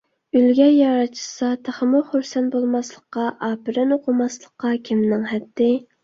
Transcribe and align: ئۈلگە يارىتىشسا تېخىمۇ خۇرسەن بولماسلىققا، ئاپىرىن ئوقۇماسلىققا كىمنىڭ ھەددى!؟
ئۈلگە 0.37 0.67
يارىتىشسا 0.75 1.49
تېخىمۇ 1.67 1.99
خۇرسەن 2.07 2.47
بولماسلىققا، 2.55 3.25
ئاپىرىن 3.49 3.93
ئوقۇماسلىققا 3.97 4.71
كىمنىڭ 4.89 5.29
ھەددى!؟ 5.33 5.69